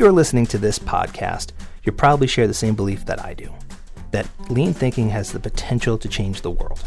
[0.00, 1.52] you're listening to this podcast,
[1.84, 3.52] you probably share the same belief that I do
[4.12, 6.82] that lean thinking has the potential to change the world.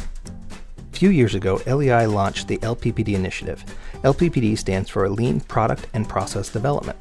[0.79, 3.63] A few years ago, LEI launched the LPPD initiative.
[4.01, 6.97] LPPD stands for Lean Product and Process Development.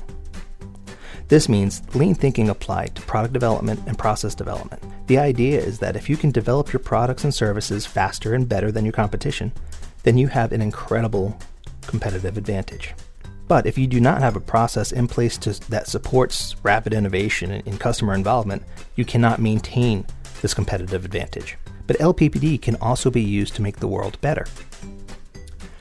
[1.28, 4.82] This means lean thinking applied to product development and process development.
[5.06, 8.70] The idea is that if you can develop your products and services faster and better
[8.70, 9.50] than your competition,
[10.02, 11.38] then you have an incredible
[11.86, 12.92] competitive advantage.
[13.52, 17.50] But if you do not have a process in place to, that supports rapid innovation
[17.50, 18.62] and customer involvement,
[18.96, 20.06] you cannot maintain
[20.40, 21.58] this competitive advantage.
[21.86, 24.46] But LPPD can also be used to make the world better.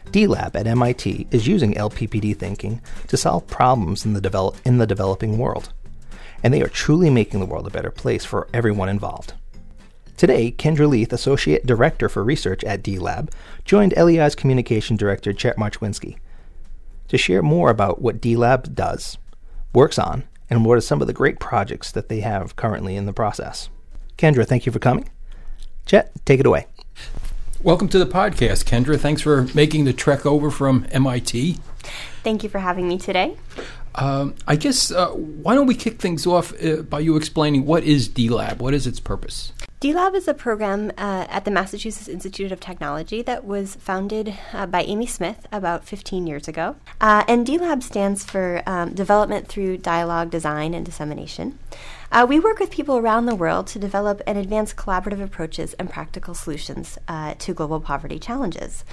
[0.08, 4.86] DLab at MIT is using LPPD thinking to solve problems in the, develop, in the
[4.86, 5.72] developing world,
[6.44, 9.32] and they are truly making the world a better place for everyone involved.
[10.18, 13.32] Today, Kendra Leith, Associate Director for Research at DLab,
[13.64, 16.18] joined LEI's Communication Director Chet Marchwinski
[17.12, 19.18] to share more about what DLab does,
[19.74, 23.06] works on, and what are some of the great projects that they have currently in
[23.06, 23.70] the process.
[24.18, 25.10] Kendra, thank you for coming.
[25.86, 26.68] Chet, take it away.
[27.62, 28.98] Welcome to the podcast, Kendra.
[28.98, 31.58] Thanks for making the trek over from MIT.
[32.24, 33.36] Thank you for having me today.
[33.96, 37.84] Um, I guess uh, why don't we kick things off uh, by you explaining what
[37.84, 38.60] is DLab?
[38.60, 39.52] What is its purpose?
[39.82, 44.68] DLab is a program uh, at the Massachusetts Institute of Technology that was founded uh,
[44.68, 46.76] by Amy Smith about 15 years ago.
[47.02, 51.58] Uh, and DLab stands for um, Development Through Dialogue, Design, and Dissemination.
[52.12, 55.90] Uh, we work with people around the world to develop and advance collaborative approaches and
[55.90, 58.84] practical solutions uh, to global poverty challenges.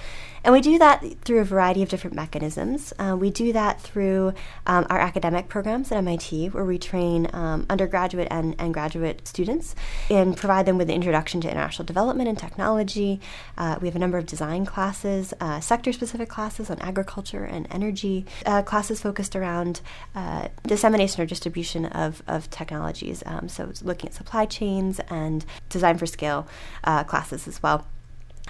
[0.41, 2.93] And we do that through a variety of different mechanisms.
[2.97, 4.33] Uh, we do that through
[4.65, 9.75] um, our academic programs at MIT, where we train um, undergraduate and, and graduate students
[10.09, 13.19] and provide them with an introduction to international development and technology.
[13.57, 17.67] Uh, we have a number of design classes, uh, sector specific classes on agriculture and
[17.69, 19.81] energy, uh, classes focused around
[20.15, 23.21] uh, dissemination or distribution of, of technologies.
[23.25, 26.47] Um, so looking at supply chains and design for scale
[26.85, 27.85] uh, classes as well.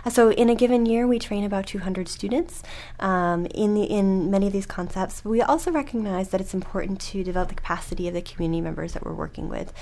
[0.08, 2.64] So in a given year, we train about 200 students
[3.00, 5.25] um, in the, in many of these concepts.
[5.25, 9.04] We also recognize that it's important to develop the capacity of the community members that
[9.04, 9.74] we're working with.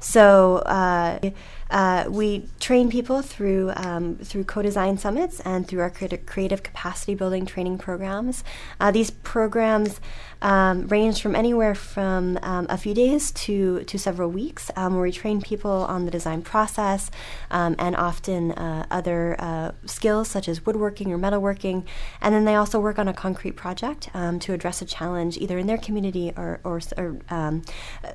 [0.00, 1.30] So uh,
[1.70, 7.44] uh, we train people through um, through co-design summits and through our creative capacity building
[7.44, 8.44] training programs.
[8.78, 10.00] Uh, these programs
[10.42, 15.02] um, range from anywhere from um, a few days to to several weeks, um, where
[15.02, 17.10] we train people on the design process
[17.50, 21.84] um, and often uh, other uh, skills such as woodworking or metalworking.
[22.20, 25.58] And then they also work on a concrete project um, to address a challenge either
[25.58, 27.16] in their community or or, or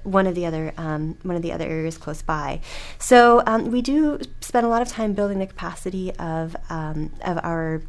[0.04, 0.72] one of the other
[1.24, 2.62] one of the other areas close by.
[2.98, 7.40] So um, we do spend a lot of time building the capacity of um, of
[7.44, 7.82] our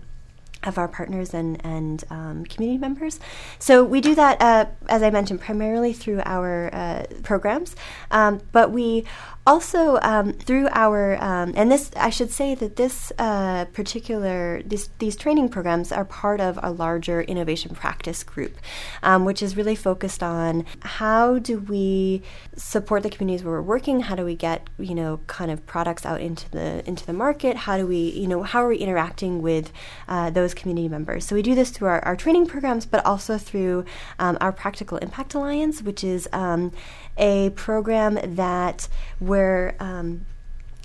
[0.65, 3.19] of our partners and, and um, community members.
[3.59, 7.75] So we do that, uh, as I mentioned, primarily through our uh, programs,
[8.11, 9.05] um, but we
[9.47, 14.91] also um, through our um, and this I should say that this uh, particular this,
[14.99, 18.57] these training programs are part of a larger innovation practice group,
[19.03, 22.23] um, which is really focused on how do we
[22.57, 26.07] support the communities where we're working, how do we get you know kind of products
[26.07, 29.43] out into the into the market, how do we you know how are we interacting
[29.43, 29.73] with
[30.09, 31.25] uh, those community members.
[31.25, 33.85] So we do this through our, our training programs, but also through
[34.21, 36.71] um, our Practical Impact Alliance, which is um,
[37.17, 40.25] a program that where um,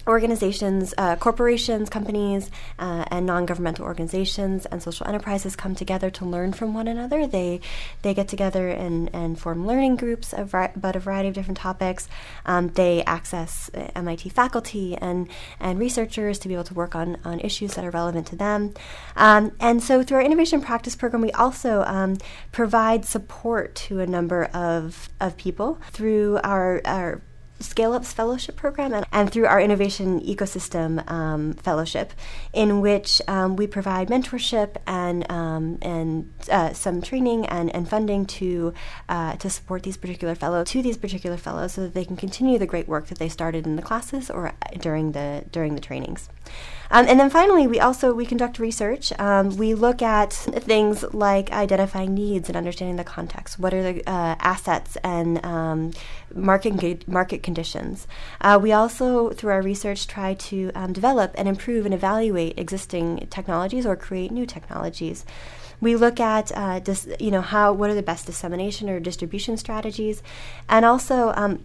[0.08, 6.54] organizations, uh, corporations, companies, uh, and non-governmental organizations and social enterprises come together to learn
[6.54, 7.28] from one another.
[7.28, 7.62] They
[8.02, 12.08] they get together and, and form learning groups about a variety of different topics.
[12.46, 15.30] Um, they access uh, MIT faculty and
[15.60, 18.74] and researchers to be able to work on on issues that are relevant to them.
[19.16, 22.18] Um, and so through our innovation practice program, we also um,
[22.52, 27.22] provide support to a number of of people through our our
[27.60, 32.14] Scale Ups Fellowship Program and, and through our Innovation Ecosystem um, Fellowship,
[32.54, 38.26] in which um, we provide mentorship and um, and uh, some training and, and funding
[38.26, 38.74] to
[39.10, 42.58] uh, to support these particular fellows to these particular fellows so that they can continue
[42.58, 46.30] the great work that they started in the classes or during the during the trainings.
[46.90, 49.12] Um, and then finally, we also we conduct research.
[49.20, 53.60] Um, we look at things like identifying needs and understanding the context.
[53.60, 55.92] What are the uh, assets and um,
[56.34, 58.08] market market conditions?
[58.42, 63.28] Uh, we also, through our research, try to um, develop and improve and evaluate existing
[63.30, 65.26] technologies or create new technologies.
[65.80, 69.58] We look at uh, dis, you know how what are the best dissemination or distribution
[69.58, 70.24] strategies,
[70.68, 71.64] and also um,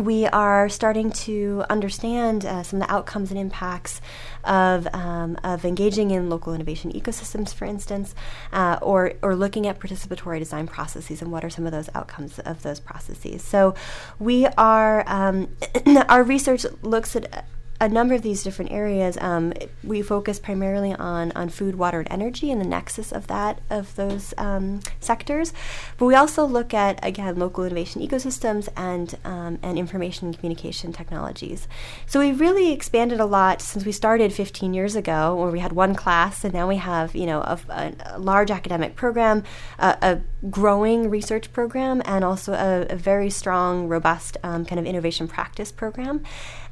[0.00, 4.00] we are starting to understand uh, some of the outcomes and impacts
[4.44, 8.14] of, um, of engaging in local innovation ecosystems, for instance,
[8.52, 12.38] uh, or, or looking at participatory design processes and what are some of those outcomes
[12.40, 13.42] of those processes.
[13.42, 13.74] So
[14.18, 15.48] we are, um,
[16.08, 17.44] our research looks at
[17.80, 19.16] a number of these different areas.
[19.20, 19.52] Um,
[19.84, 23.94] we focus primarily on on food, water, and energy, and the nexus of that of
[23.94, 25.52] those um, sectors.
[25.96, 30.92] But we also look at again local innovation ecosystems and um, and information and communication
[30.92, 31.68] technologies.
[32.06, 35.72] So we've really expanded a lot since we started 15 years ago, where we had
[35.72, 39.44] one class, and now we have you know a, a, a large academic program,
[39.78, 40.20] a
[40.50, 46.22] growing research program, and also a, very strong, robust um, kind of innovation practice program.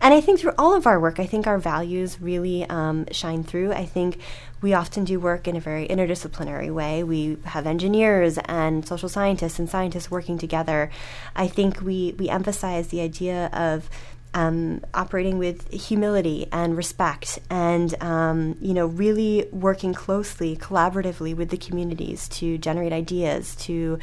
[0.00, 3.42] And I think through all of our work, I think our values really um, shine
[3.42, 3.72] through.
[3.72, 4.18] I think
[4.60, 7.02] we often do work in a very interdisciplinary way.
[7.04, 10.90] We have engineers and social scientists and scientists working together.
[11.34, 13.88] I think we, we emphasize the idea of
[14.34, 21.48] um, operating with humility and respect, and um, you know, really working closely, collaboratively with
[21.48, 23.98] the communities to generate ideas, to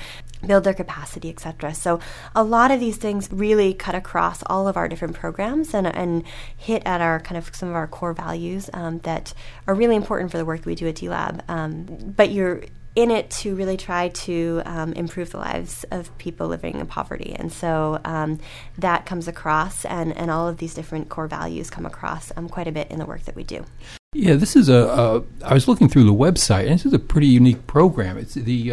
[0.45, 1.74] build their capacity, etc.
[1.74, 2.00] So
[2.36, 6.24] a lot of these things really cut across all of our different programs and, and
[6.56, 9.34] hit at our kind of some of our core values um, that
[9.68, 11.44] are really important for the work that we do at D-Lab.
[11.48, 12.63] Um, but you're
[12.95, 17.36] in it to really try to um, improve the lives of people living in poverty.
[17.38, 18.40] And so um,
[18.78, 22.68] that comes across, and, and all of these different core values come across um, quite
[22.68, 23.66] a bit in the work that we do.
[24.13, 24.75] Yeah, this is a.
[24.75, 28.18] a I was looking through the website, and this is a pretty unique program.
[28.18, 28.72] It's the.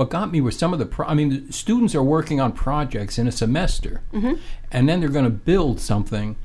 [0.00, 0.86] What got me were some of the.
[0.86, 4.36] Pro- I mean, the students are working on projects in a semester, mm-hmm.
[4.72, 6.36] and then they're going to build something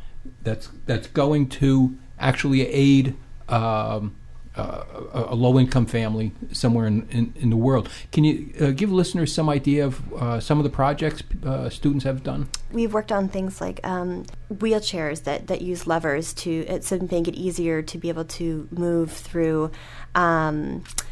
[0.44, 3.16] that's that's going to actually aid
[3.48, 4.14] um,
[4.58, 7.88] uh, a, low income family somewhere in, in, in, the world.
[8.12, 12.04] Can you uh, give listeners some idea of uh, some of the projects uh, students
[12.04, 12.50] have done?
[12.74, 17.30] We've worked on things like um, wheelchairs that, that use levers to, uh, to make
[17.30, 19.72] it easier to be able to move through.
[20.14, 21.05] Um, uh,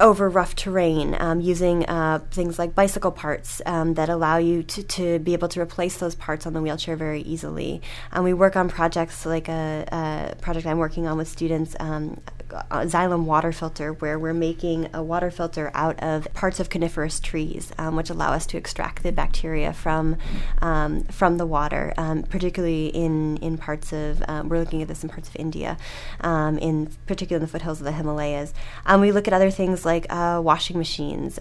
[0.00, 4.82] over rough terrain um, using uh, things like bicycle parts um, that allow you to,
[4.82, 7.80] to be able to replace those parts on the wheelchair very easily.
[8.12, 12.20] And we work on projects like a, a project I'm working on with students um,
[12.50, 17.72] xylem water filter, where we're making a water filter out of parts of coniferous trees,
[17.78, 20.16] um, which allow us to extract the bacteria from
[20.60, 25.02] um, from the water, um, particularly in in parts of um, we're looking at this
[25.02, 25.76] in parts of India,
[26.20, 28.52] um, in particularly in the foothills of the Himalayas.
[28.86, 31.38] Um, we look at other things like uh, washing machines.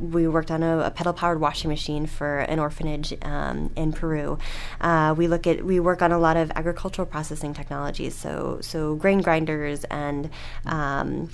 [0.00, 4.38] we worked on a, a pedal powered washing machine for an orphanage in Peru.
[4.80, 8.94] Uh, we look at we work on a lot of agricultural processing technologies, so so
[8.96, 10.30] grain grinders and
[10.66, 11.28] um,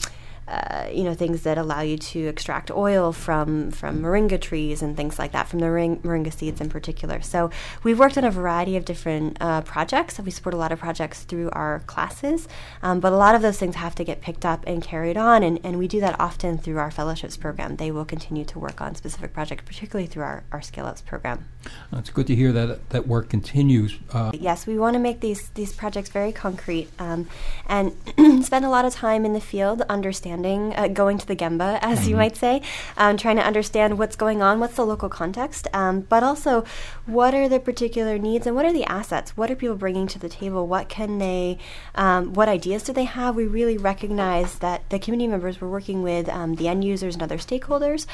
[0.48, 4.96] uh, you know things that allow you to extract oil from from moringa trees and
[4.96, 7.20] things like that from the ring, moringa seeds in particular.
[7.20, 7.50] So
[7.82, 10.18] we've worked on a variety of different uh, projects.
[10.18, 12.48] We support a lot of projects through our classes,
[12.82, 15.42] um, but a lot of those things have to get picked up and carried on,
[15.42, 17.76] and, and we do that often through our fellowships program.
[17.76, 21.44] They will continue to work on specific projects, particularly through our, our scale ups program.
[21.92, 23.98] It's good to hear that that work continues.
[24.10, 27.28] Uh, yes, we want to make these these projects very concrete um,
[27.66, 27.92] and
[28.44, 31.78] spend a lot of time in the field understanding understanding, uh, going to the Gemba,
[31.82, 32.10] as mm-hmm.
[32.10, 32.62] you might say,
[32.96, 36.64] um, trying to understand what's going on, what's the local context, um, but also
[37.06, 39.36] what are the particular needs and what are the assets?
[39.36, 40.66] What are people bringing to the table?
[40.66, 41.58] What can they,
[41.94, 43.36] um, what ideas do they have?
[43.36, 47.22] We really recognize that the community members we're working with, um, the end users and
[47.22, 48.06] other stakeholders,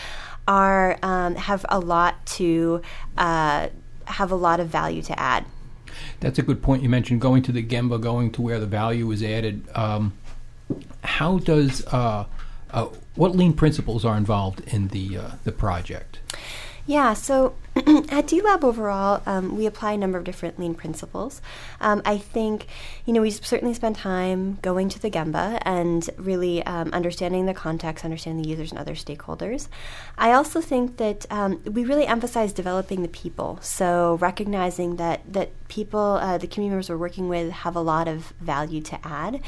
[0.47, 2.83] are um, have a lot to
[3.17, 3.69] uh,
[4.05, 5.47] have a lot of value to add.
[6.21, 6.83] That's a good point.
[6.83, 9.65] You mentioned going to the Gemba, going to where the value is added.
[9.75, 10.13] Um,
[11.03, 12.27] how does uh,
[12.71, 16.19] uh, what lean principles are involved in the uh, the project?
[16.87, 17.55] Yeah, so
[18.11, 21.43] at D-Lab overall, um, we apply a number of different lean principles.
[21.81, 22.69] Um, I think,
[23.05, 27.55] you know, we certainly spend time going to the Gemba and really um, understanding the
[27.55, 29.67] context, understanding the users and other stakeholders.
[30.17, 33.59] I also think that um, we really emphasize developing the people.
[33.61, 38.07] So recognizing that that people, uh, the community members we're working with, have a lot
[38.07, 39.41] of value to add,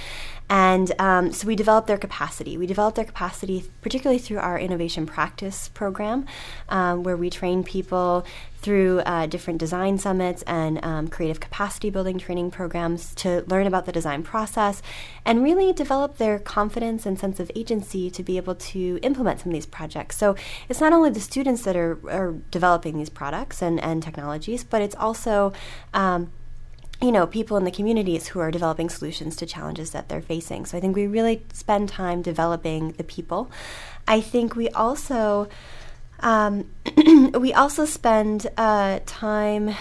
[0.48, 2.56] and um, so we develop their capacity.
[2.56, 6.26] We develop their capacity, particularly through our innovation practice program,
[6.68, 8.15] um, where we train people
[8.58, 13.86] through uh, different design summits and um, creative capacity building training programs to learn about
[13.86, 14.82] the design process
[15.24, 19.50] and really develop their confidence and sense of agency to be able to implement some
[19.50, 20.16] of these projects.
[20.16, 20.34] So
[20.68, 24.82] it's not only the students that are, are developing these products and, and technologies, but
[24.82, 25.52] it's also
[25.94, 26.32] um,
[27.00, 30.64] you know, people in the communities who are developing solutions to challenges that they're facing.
[30.64, 33.50] So I think we really spend time developing the people.
[34.08, 35.48] I think we also
[36.20, 36.70] Um,
[37.34, 39.74] we also spend uh, time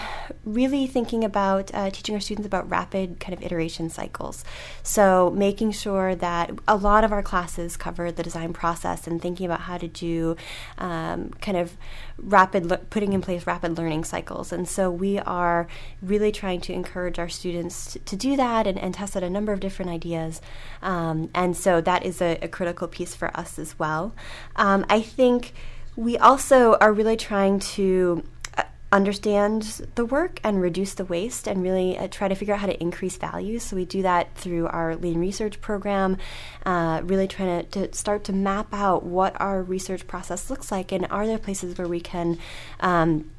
[0.44, 4.44] really thinking about uh, teaching our students about rapid kind of iteration cycles.
[4.82, 9.46] So, making sure that a lot of our classes cover the design process and thinking
[9.46, 10.36] about how to do
[10.78, 11.76] um, kind of
[12.18, 14.52] rapid, le- putting in place rapid learning cycles.
[14.52, 15.66] And so, we are
[16.02, 19.30] really trying to encourage our students to, to do that and, and, test out a
[19.30, 20.40] number of different ideas.
[20.82, 24.14] Um, and so, that is a, a, critical piece for us as well.
[24.54, 25.52] Um, I think
[25.96, 28.22] we also are really trying to
[28.56, 32.60] uh, understand the work and reduce the waste and really uh, try to figure out
[32.60, 33.58] how to increase value.
[33.58, 36.18] So we do that through our lean research program,
[36.66, 40.92] uh, really trying to, to, start to map out what our research process looks like
[40.92, 42.38] and are there places where we can
[42.80, 43.30] um,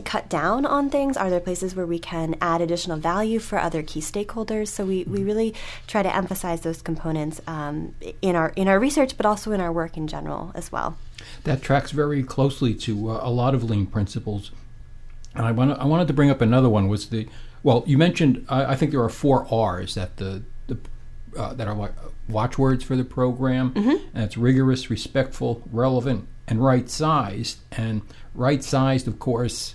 [0.00, 1.16] cut down on things?
[1.16, 4.68] Are there places where we can add additional value for other key stakeholders?
[4.68, 5.54] So we, we really
[5.86, 9.72] try to emphasize those components um, in our in our research, but also in our
[9.72, 10.96] work in general as well
[11.44, 14.50] that tracks very closely to uh, a lot of lean principles.
[15.34, 17.28] And I, want I wanted to bring up another one was the
[17.62, 20.78] well you mentioned I, I think there are four R's that the, the
[21.36, 21.92] uh, that are
[22.28, 24.06] watchwords for the program mm-hmm.
[24.14, 27.58] and it's rigorous, respectful, relevant, and right sized.
[27.72, 28.02] And
[28.34, 29.74] right sized, of course,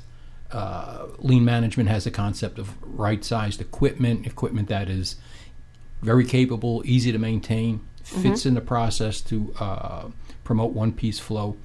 [0.52, 5.16] uh, lean management has a concept of right sized equipment, equipment that is
[6.02, 8.50] very capable, easy to maintain, fits mm-hmm.
[8.50, 10.10] in the process to uh,
[10.44, 11.58] promote one piece flow.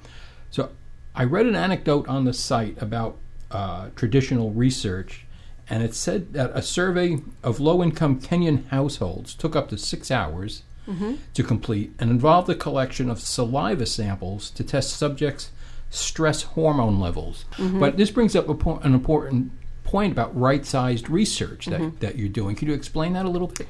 [0.51, 0.69] So
[1.15, 3.17] I read an anecdote on the site about
[3.49, 5.25] uh, traditional research,
[5.69, 10.11] and it said that a survey of low income Kenyan households took up to six
[10.11, 11.15] hours mm-hmm.
[11.33, 15.49] to complete and involved the collection of saliva samples to test subjects'
[15.95, 17.45] stress hormone levels.
[17.57, 17.79] Mm-hmm.
[17.79, 19.51] But this brings up po- an important
[19.83, 21.97] point about right sized research that, mm-hmm.
[21.99, 22.55] that you're doing.
[22.55, 23.67] Could you explain that a little bit?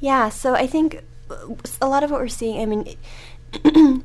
[0.00, 1.02] Yeah, so I think
[1.80, 4.04] a lot of what we're seeing, I mean,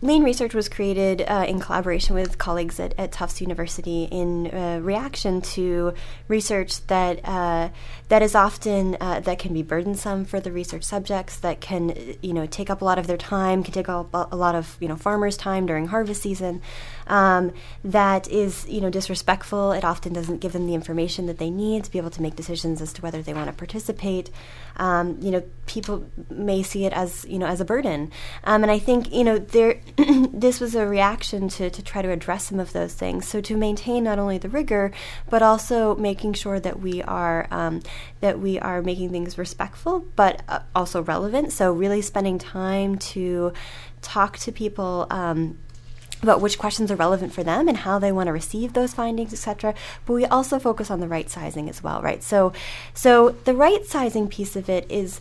[0.00, 4.78] Lean Research was created uh, in collaboration with colleagues at, at Tufts University in uh,
[4.80, 5.94] reaction to
[6.28, 7.70] research that uh,
[8.08, 12.32] that is often uh, that can be burdensome for the research subjects, that can you
[12.32, 14.88] know take up a lot of their time, can take up a lot of you
[14.88, 16.62] know farmers' time during harvest season.
[17.06, 17.52] Um,
[17.84, 19.72] that is you know disrespectful.
[19.72, 22.36] It often doesn't give them the information that they need to be able to make
[22.36, 24.30] decisions as to whether they want to participate.
[24.76, 28.10] Um, you know, people may see it as you know as a burden,
[28.44, 29.80] um, and I think you know there
[30.32, 33.28] this was a reaction to, to try to address some of those things.
[33.28, 34.92] So to maintain not only the rigor,
[35.28, 37.82] but also making sure that we are um,
[38.20, 41.52] that we are making things respectful, but uh, also relevant.
[41.52, 43.52] So really spending time to
[44.02, 45.06] talk to people.
[45.10, 45.58] Um,
[46.20, 49.32] about which questions are relevant for them and how they want to receive those findings
[49.32, 49.72] etc
[50.04, 52.52] but we also focus on the right sizing as well right so
[52.92, 55.20] so the right sizing piece of it is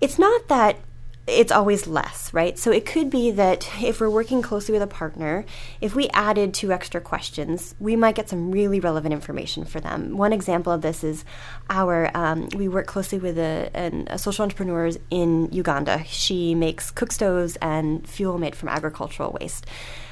[0.00, 0.78] it's not that
[1.26, 2.56] it's always less, right?
[2.56, 5.44] So it could be that if we're working closely with a partner,
[5.80, 10.16] if we added two extra questions, we might get some really relevant information for them.
[10.16, 11.24] One example of this is
[11.68, 16.04] our um, we work closely with a, an, a social entrepreneur in Uganda.
[16.06, 19.66] She makes cook stoves and fuel made from agricultural waste.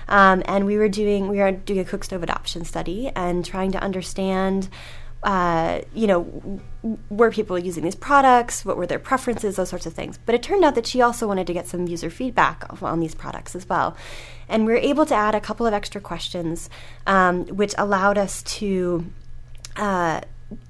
[0.08, 3.72] Um, and we were doing we are doing a cook stove adoption study and trying
[3.72, 4.68] to understand
[5.24, 6.60] uh, you know,
[7.08, 8.64] were people using these products?
[8.64, 9.56] What were their preferences?
[9.56, 10.18] Those sorts of things.
[10.24, 13.14] But it turned out that she also wanted to get some user feedback on these
[13.14, 13.96] products as well.
[14.48, 16.68] And we were able to add a couple of extra questions,
[17.06, 19.10] um, which allowed us to.
[19.76, 20.20] Uh,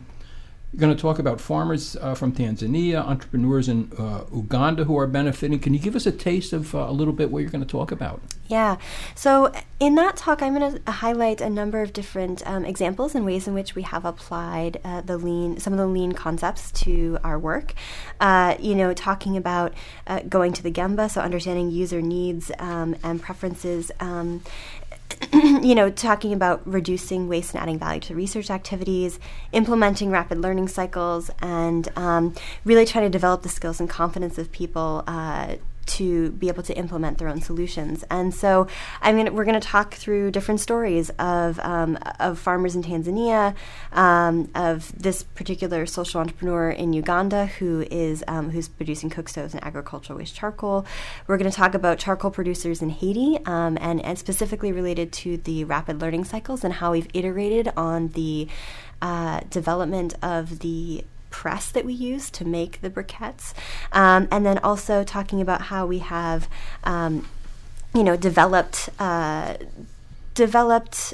[0.72, 5.08] you're going to talk about farmers uh, from Tanzania, entrepreneurs in uh, Uganda who are
[5.08, 5.58] benefiting.
[5.58, 7.68] Can you give us a taste of uh, a little bit what you're going to
[7.68, 8.22] talk about?
[8.48, 8.78] Yeah.
[9.16, 13.26] So, in that talk, I'm going to highlight a number of different um, examples and
[13.26, 17.18] ways in which we have applied uh, the lean, some of the lean concepts to
[17.24, 17.74] our work.
[18.20, 19.74] Uh, you know, talking about
[20.06, 23.92] uh, going to the Gemba, so understanding user needs um, and preferences.
[24.00, 24.44] Um,
[25.34, 29.20] you know, talking about reducing waste and adding value to research activities,
[29.52, 32.34] implementing rapid learning cycles, and um,
[32.64, 35.56] really trying to develop the skills and confidence of people uh,
[35.90, 38.04] to be able to implement their own solutions.
[38.10, 38.68] And so,
[39.02, 43.56] I mean, we're going to talk through different stories of um, of farmers in Tanzania,
[43.92, 49.54] um, of this particular social entrepreneur in Uganda who is um, who's producing cook stoves
[49.54, 50.86] and agricultural waste charcoal.
[51.28, 55.38] We're going to talk about charcoal producers in Haiti, um, and and specifically related to
[55.38, 58.48] the rapid learning cycles and how we've iterated on the
[59.02, 63.54] uh, development of the press that we use to make the briquettes,
[63.92, 66.48] um, and then also talking about how we have,
[66.84, 67.28] um,
[67.94, 69.56] you know, developed uh,
[70.34, 71.14] developed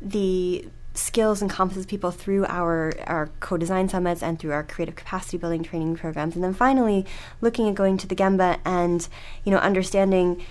[0.00, 5.36] the skills and of people through our, our co-design summits and through our creative capacity
[5.36, 6.34] building training programs.
[6.34, 7.04] And then finally
[7.40, 9.06] looking at going to the gemba and
[9.44, 10.44] you know understanding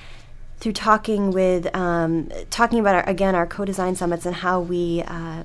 [0.58, 5.44] through talking with um, talking about our, again our co-design summits and how we uh,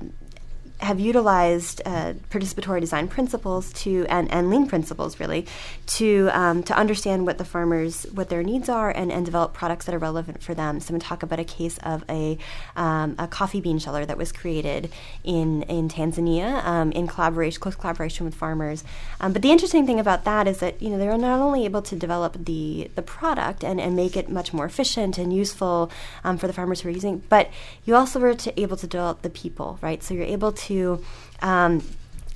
[0.81, 5.45] have utilized uh, participatory design principles to and, and lean principles really
[5.85, 9.85] to um, to understand what the farmers what their needs are and, and develop products
[9.85, 10.79] that are relevant for them.
[10.79, 12.37] So I'm going to talk about a case of a
[12.75, 14.91] um, a coffee bean sheller that was created
[15.23, 18.83] in in Tanzania um, in collaboration close collaboration with farmers.
[19.19, 21.83] Um, but the interesting thing about that is that you know they're not only able
[21.83, 25.91] to develop the the product and, and make it much more efficient and useful
[26.23, 27.49] um, for the farmers who are using, but
[27.85, 30.01] you also were able to develop the people, right?
[30.01, 31.03] So you're able to to
[31.41, 31.83] um,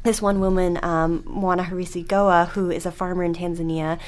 [0.04, 4.00] this one woman, um, Mwana Harisi Goa, who is a farmer in Tanzania,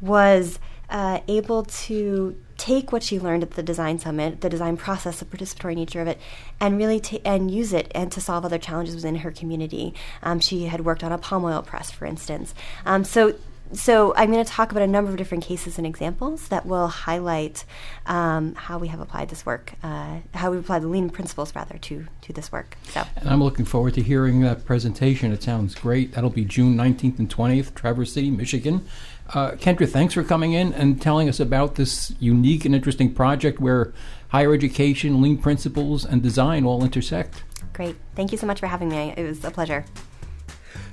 [0.00, 0.58] was
[0.90, 5.24] uh, able to take what she learned at the design summit, the design process, the
[5.24, 6.18] participatory nature of it,
[6.60, 9.94] and really ta- and use it and to solve other challenges within her community.
[10.22, 12.54] Um, she had worked on a palm oil press, for instance.
[12.84, 13.34] Um, so
[13.72, 16.88] so I'm going to talk about a number of different cases and examples that will
[16.88, 17.64] highlight
[18.06, 21.78] um, how we have applied this work, uh, how we applied the lean principles rather
[21.78, 22.76] to to this work.
[22.90, 25.32] So, and I'm looking forward to hearing that presentation.
[25.32, 26.12] It sounds great.
[26.12, 28.86] That'll be June 19th and 20th, Traverse City, Michigan.
[29.34, 33.60] Uh, Kendra, thanks for coming in and telling us about this unique and interesting project
[33.60, 33.92] where
[34.28, 37.42] higher education, lean principles, and design all intersect.
[37.72, 37.96] Great.
[38.14, 39.12] Thank you so much for having me.
[39.16, 39.84] It was a pleasure.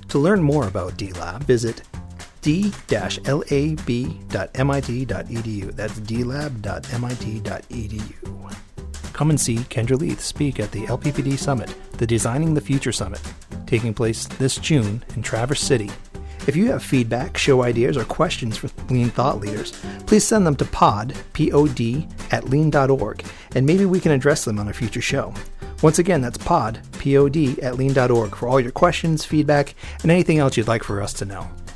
[0.08, 1.82] To learn more about DLab, visit
[2.46, 3.42] d-lab.mit.edu.
[5.74, 6.62] That's dlab.mit.edu.
[9.12, 13.20] Come and see Kendra Leith speak at the LPPD Summit, the Designing the Future Summit,
[13.66, 15.90] taking place this June in Traverse City.
[16.46, 19.72] If you have feedback, show ideas, or questions for Lean Thought Leaders,
[20.06, 23.24] please send them to pod, P-O-D, at lean.org,
[23.56, 25.34] and maybe we can address them on a future show.
[25.82, 30.56] Once again, that's pod, P-O-D, at lean.org for all your questions, feedback, and anything else
[30.56, 31.50] you'd like for us to know.